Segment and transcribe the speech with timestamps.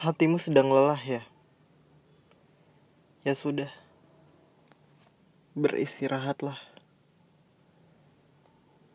[0.00, 1.20] Hatimu sedang lelah ya?
[3.20, 3.68] Ya sudah.
[5.52, 6.56] Beristirahatlah.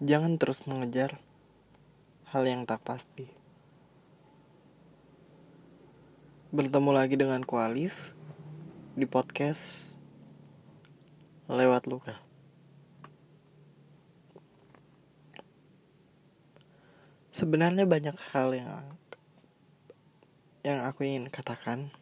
[0.01, 1.21] Jangan terus mengejar
[2.33, 3.29] hal yang tak pasti.
[6.49, 8.09] Bertemu lagi dengan Kualif
[8.97, 9.93] di podcast
[11.45, 12.17] Lewat Luka.
[17.29, 18.97] Sebenarnya banyak hal yang
[20.65, 21.93] yang aku ingin katakan.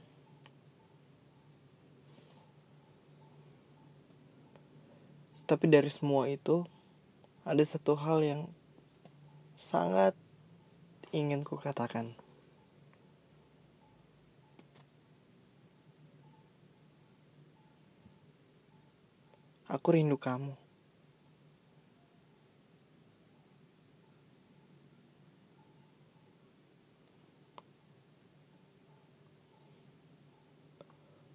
[5.44, 6.64] Tapi dari semua itu
[7.44, 8.42] ada satu hal yang
[9.60, 10.16] sangat
[11.12, 12.16] ingin ku katakan.
[19.68, 20.63] Aku rindu kamu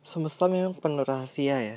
[0.09, 1.77] Semesta memang penuh rahasia ya.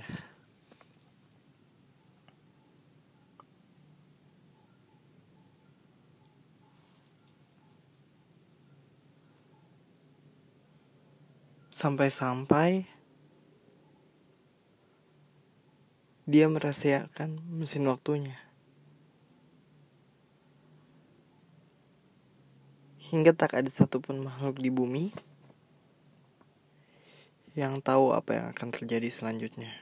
[11.75, 12.87] Sampai-sampai
[16.23, 18.39] dia merahasiakan mesin waktunya.
[23.11, 25.30] Hingga tak ada satupun makhluk di bumi
[27.51, 29.75] yang tahu apa yang akan terjadi selanjutnya.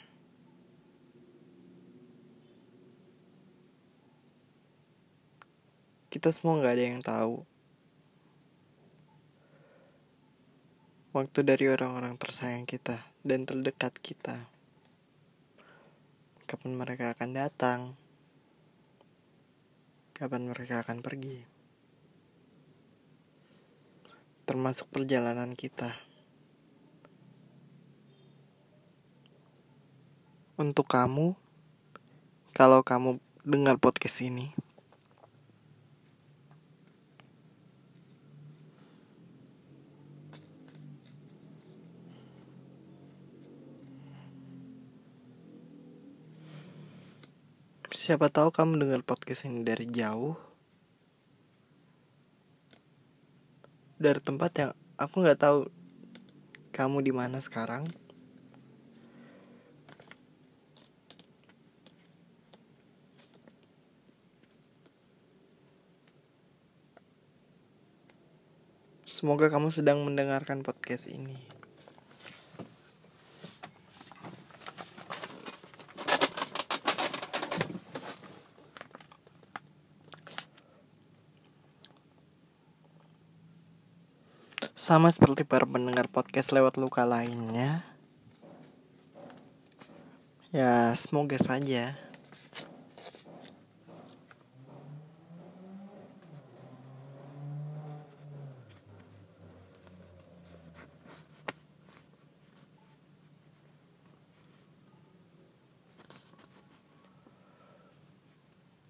[6.10, 7.46] Kita semua nggak ada yang tahu.
[11.14, 14.50] Waktu dari orang-orang tersayang kita dan terdekat kita.
[16.50, 17.80] Kapan mereka akan datang?
[20.18, 21.46] Kapan mereka akan pergi?
[24.50, 26.09] Termasuk perjalanan kita.
[30.60, 31.40] Untuk kamu
[32.52, 34.52] kalau kamu dengar podcast ini.
[47.96, 50.36] Siapa tahu kamu dengar podcast ini dari jauh.
[53.96, 55.72] Dari tempat yang aku nggak tahu
[56.76, 57.88] kamu di mana sekarang.
[69.20, 71.36] Semoga kamu sedang mendengarkan podcast ini.
[84.72, 87.84] Sama seperti para pendengar podcast lewat luka lainnya.
[90.56, 92.00] Ya, semoga saja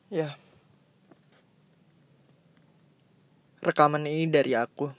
[0.09, 0.37] Ya.
[3.79, 4.91] Rekaman ini dari aku.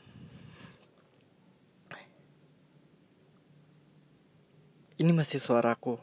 [4.96, 6.00] Ini masih suaraku.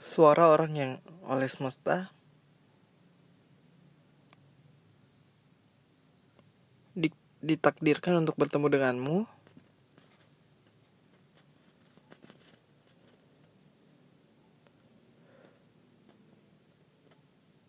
[0.00, 0.92] Suara orang yang
[1.28, 2.08] oleh semesta
[7.44, 9.28] ditakdirkan untuk bertemu denganmu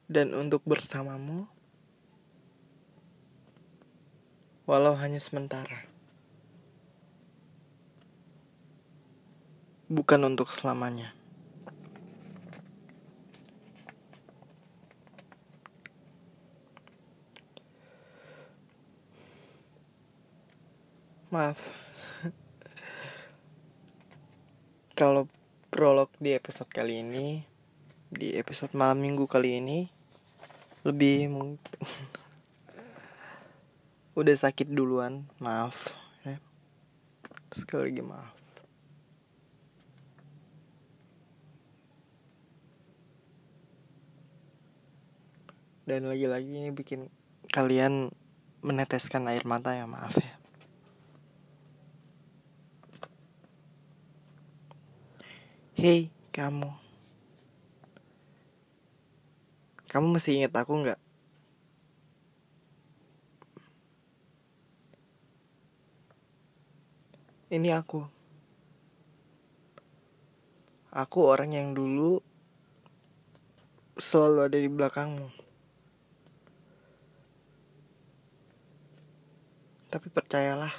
[0.09, 1.45] dan untuk bersamamu
[4.65, 5.85] walau hanya sementara
[9.85, 11.13] bukan untuk selamanya
[21.29, 21.77] Maaf.
[24.97, 25.29] Kalau
[25.69, 27.45] prolog di episode kali ini,
[28.09, 29.93] di episode malam minggu kali ini,
[30.83, 31.79] lebih mungkin
[34.19, 35.95] udah sakit duluan, maaf
[36.27, 36.39] ya.
[37.55, 38.35] Sekali lagi maaf.
[45.89, 47.09] Dan lagi-lagi ini bikin
[47.49, 48.13] kalian
[48.61, 50.35] meneteskan air mata ya maaf ya.
[55.79, 56.88] Hei, kamu.
[59.89, 61.01] Kamu masih ingat aku nggak?
[67.49, 68.05] Ini aku.
[70.93, 72.21] Aku orang yang dulu
[73.97, 75.27] selalu ada di belakangmu.
[79.89, 80.69] Tapi percayalah,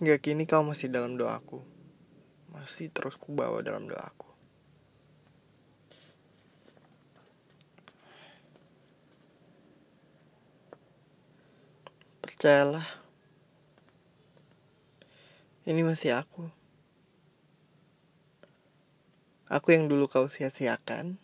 [0.00, 1.69] hingga kini kau masih dalam doaku.
[2.60, 4.28] Masih terus kubawa dalam doaku.
[12.20, 12.84] Percayalah,
[15.64, 16.52] ini masih aku.
[19.48, 21.16] Aku yang dulu kau sia-siakan.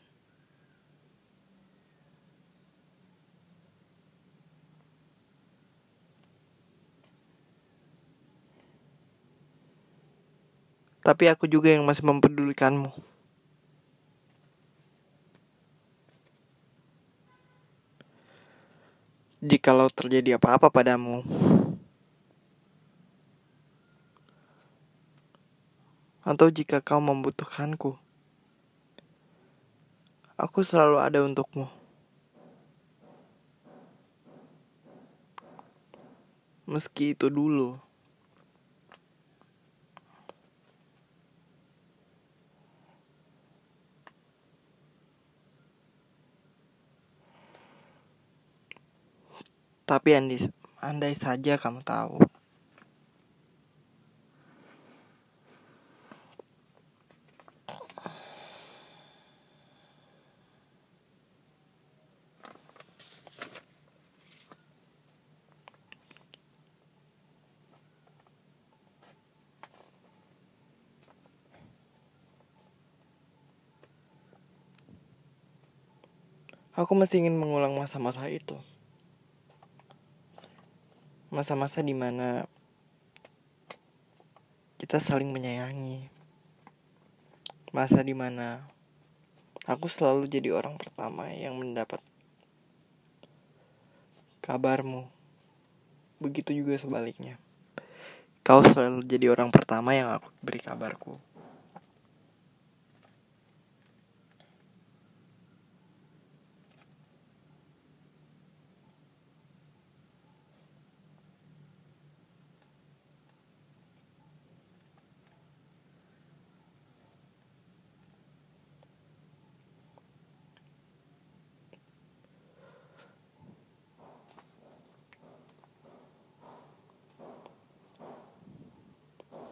[11.07, 12.91] Tapi aku juga yang masih mempedulikanmu.
[19.39, 21.23] Jikalau terjadi apa-apa padamu,
[26.27, 27.95] atau jika kau membutuhkanku,
[30.35, 31.71] aku selalu ada untukmu.
[36.67, 37.86] Meski itu dulu.
[49.87, 50.43] Tapi andai,
[50.83, 52.19] andai saja kamu tahu.
[76.77, 78.59] Aku masih ingin mengulang masa-masa itu.
[81.37, 82.49] Masa-masa di mana
[84.81, 86.09] kita saling menyayangi.
[87.77, 88.65] Masa di mana
[89.69, 92.01] aku selalu jadi orang pertama yang mendapat
[94.41, 95.05] kabarmu.
[96.25, 97.37] Begitu juga sebaliknya.
[98.41, 101.21] Kau selalu jadi orang pertama yang aku beri kabarku.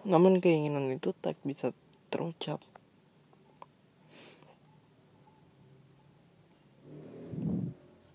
[0.04, 1.72] Namun keinginan itu tak bisa
[2.12, 2.60] terucap.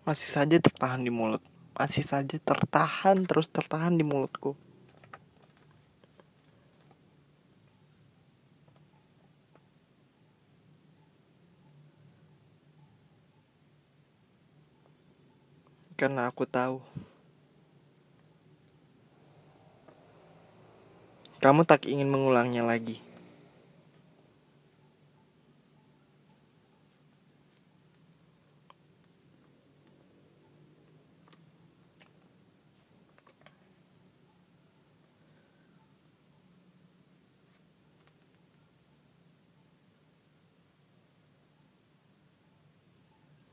[0.06, 1.41] Masih saja tertahan di mulut.
[1.74, 4.53] Masih saja tertahan terus tertahan di mulutku.
[15.97, 16.80] Karena aku tahu
[21.40, 23.00] Kamu tak ingin mengulangnya lagi.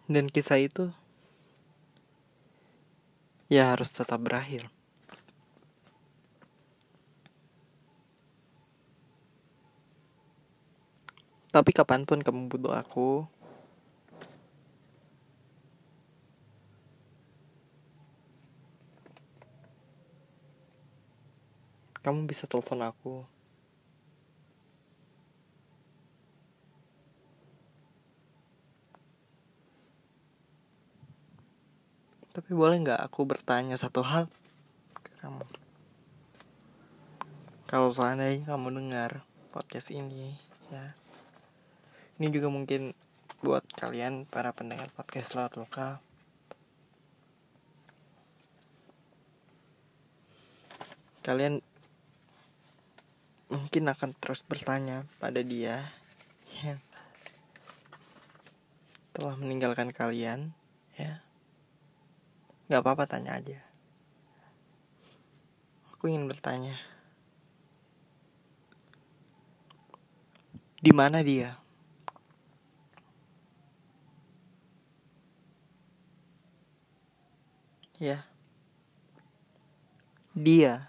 [0.06, 0.90] Dan kisah itu
[3.50, 4.75] ya harus tetap berakhir.
[11.56, 13.24] Tapi kapan pun kamu butuh aku,
[22.04, 23.24] kamu bisa telepon aku.
[32.36, 34.28] Tapi boleh nggak aku bertanya satu hal
[35.00, 35.40] ke kamu?
[37.64, 39.24] Kalau seandainya kamu dengar
[39.56, 40.36] podcast ini,
[40.68, 41.05] ya.
[42.16, 42.96] Ini juga mungkin
[43.44, 46.00] buat kalian para pendengar podcast laut lokal.
[51.20, 51.60] Kalian
[53.52, 55.92] mungkin akan terus bertanya pada dia
[56.64, 56.80] yang
[59.12, 60.56] telah meninggalkan kalian,
[60.96, 61.20] ya.
[62.72, 63.60] Gak apa-apa tanya aja.
[65.92, 66.80] Aku ingin bertanya.
[70.80, 71.65] Di mana dia?
[77.96, 78.28] Ya.
[80.36, 80.84] Dia.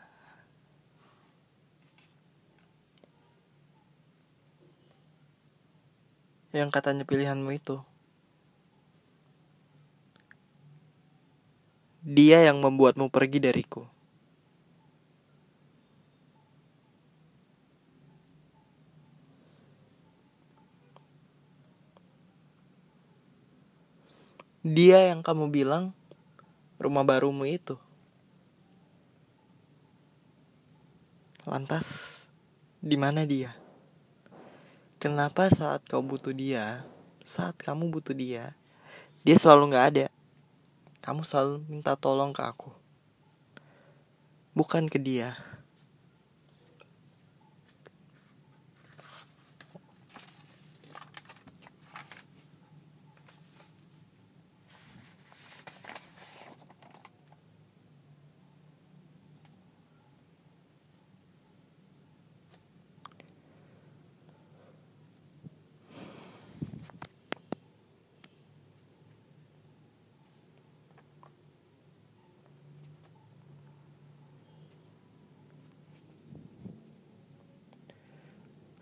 [6.52, 7.80] Yang katanya pilihanmu itu.
[12.04, 13.88] Dia yang membuatmu pergi dariku.
[24.68, 25.97] Dia yang kamu bilang
[26.78, 27.78] rumah barumu itu.
[31.46, 32.22] Lantas,
[32.82, 33.54] di mana dia?
[34.98, 36.86] Kenapa saat kau butuh dia,
[37.22, 38.58] saat kamu butuh dia,
[39.22, 40.08] dia selalu nggak ada?
[41.08, 42.68] kamu selalu minta tolong ke aku.
[44.52, 45.40] Bukan ke dia.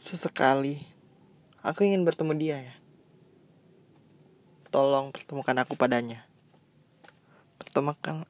[0.06, 0.86] Sesekali
[1.66, 2.76] aku ingin bertemu dia ya.
[4.70, 6.22] Tolong pertemukan aku padanya.
[7.58, 8.22] Pertemukan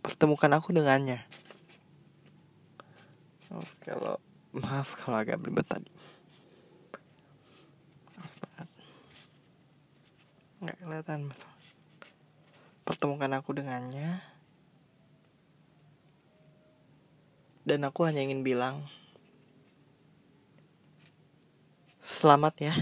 [0.00, 1.20] pertemukan aku dengannya.
[3.52, 4.16] Oh, kalau
[4.56, 5.92] maaf kalau agak beribet tadi.
[8.16, 8.68] Maaf banget.
[10.64, 11.52] Nggak kelihatan betul.
[12.88, 14.24] Pertemukan aku dengannya.
[17.68, 18.88] Dan aku hanya ingin bilang
[22.12, 22.76] Selamat ya.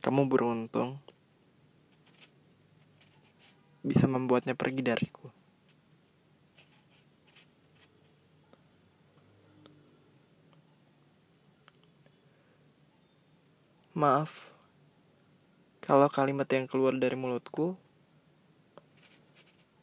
[0.00, 0.96] Kamu beruntung
[3.84, 5.28] bisa membuatnya pergi dariku.
[13.92, 14.56] Maaf
[15.84, 17.76] kalau kalimat yang keluar dari mulutku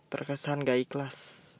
[0.09, 1.53] terkesan gak ikhlas.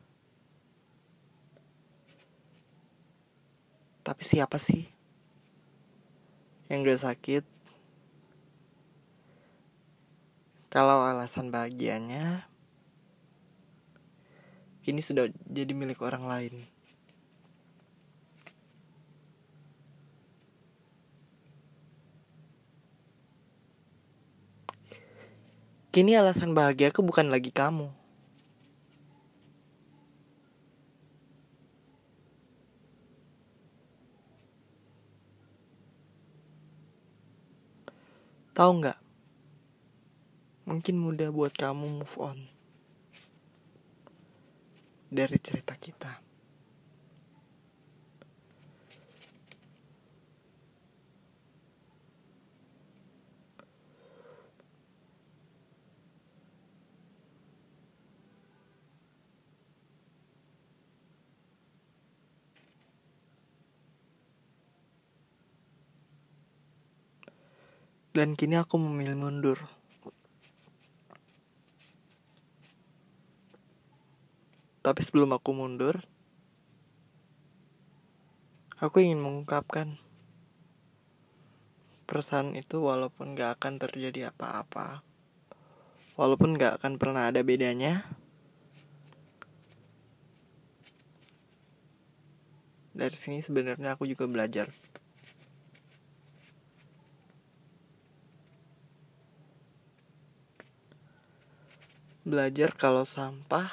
[4.02, 4.95] Tapi siapa sih
[6.70, 7.46] yang gak sakit
[10.74, 12.50] kalau alasan bahagianya
[14.86, 16.56] kini sudah jadi milik orang lain.
[25.90, 28.05] Kini alasan bahagiaku bukan lagi kamu.
[38.56, 39.00] Tahu nggak?
[40.72, 42.40] Mungkin mudah buat kamu move on
[45.12, 46.25] dari cerita kita.
[68.16, 69.60] Dan kini aku memilih mundur.
[74.80, 76.00] Tapi sebelum aku mundur,
[78.80, 80.00] aku ingin mengungkapkan
[82.08, 85.04] perasaan itu walaupun gak akan terjadi apa-apa.
[86.16, 88.08] Walaupun gak akan pernah ada bedanya.
[92.96, 94.72] Dari sini sebenarnya aku juga belajar
[102.26, 103.70] belajar kalau sampah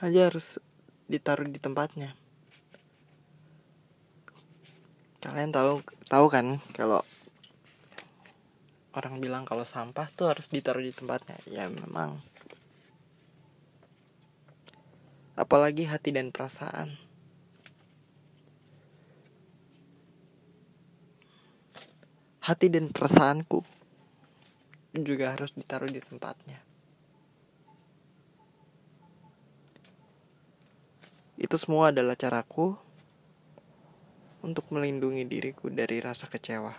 [0.00, 0.56] aja harus
[1.04, 2.16] ditaruh di tempatnya.
[5.20, 7.04] Kalian tahu tahu kan kalau
[8.96, 11.36] orang bilang kalau sampah tuh harus ditaruh di tempatnya.
[11.44, 12.24] Ya memang.
[15.36, 17.09] Apalagi hati dan perasaan.
[22.50, 23.62] hati dan perasaanku
[24.90, 26.58] juga harus ditaruh di tempatnya.
[31.38, 32.74] Itu semua adalah caraku
[34.42, 36.74] untuk melindungi diriku dari rasa kecewa.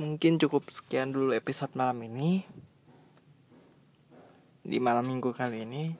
[0.00, 2.59] Mungkin cukup sekian dulu episode malam ini
[4.70, 5.90] di malam minggu kali ini.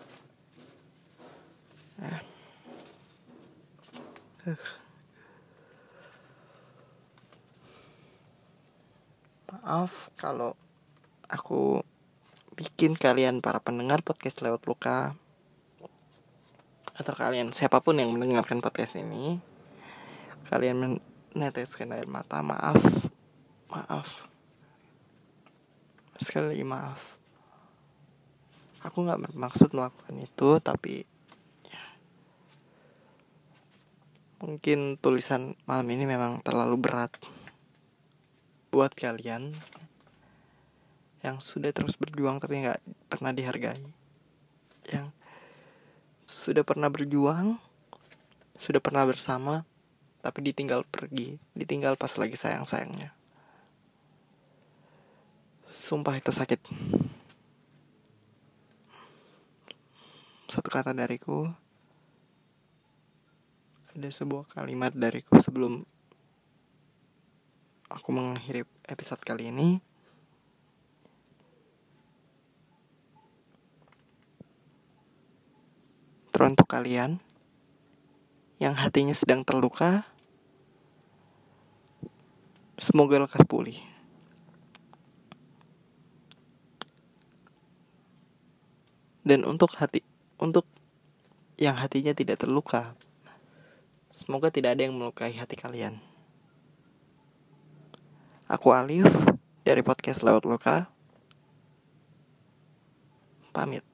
[9.51, 10.55] Maaf kalau
[11.27, 11.83] aku
[12.55, 15.19] bikin kalian para pendengar podcast lewat luka.
[16.95, 19.43] Atau kalian siapa pun yang mendengarkan podcast ini.
[20.47, 21.03] Kalian
[21.35, 22.39] meneteskan air mata.
[22.39, 23.11] Maaf.
[23.67, 24.31] Maaf.
[26.23, 27.20] Sekali lagi maaf
[28.81, 31.05] aku nggak bermaksud melakukan itu tapi
[31.69, 31.85] ya.
[34.41, 37.13] Mungkin tulisan malam ini memang terlalu berat
[38.73, 39.53] buat kalian
[41.21, 42.81] yang sudah terus berjuang tapi nggak
[43.13, 43.85] pernah dihargai.
[44.89, 45.13] Yang
[46.25, 47.59] sudah pernah berjuang
[48.61, 49.65] sudah pernah bersama
[50.21, 53.17] tapi ditinggal pergi ditinggal pas lagi sayang sayangnya
[55.81, 56.61] Sumpah itu sakit.
[60.51, 61.47] Satu kata dariku.
[63.95, 65.87] Ada sebuah kalimat dariku sebelum
[67.87, 69.79] aku mengakhiri episode kali ini.
[76.35, 77.23] Teruntuk kalian
[78.59, 80.03] yang hatinya sedang terluka,
[82.75, 83.79] semoga lekas pulih.
[89.21, 90.03] dan untuk hati
[90.41, 90.65] untuk
[91.61, 92.97] yang hatinya tidak terluka.
[94.11, 96.01] Semoga tidak ada yang melukai hati kalian.
[98.49, 99.07] Aku Alif
[99.63, 100.91] dari podcast lewat luka
[103.55, 103.85] pamit